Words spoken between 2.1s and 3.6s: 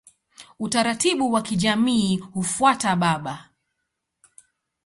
hufuata baba.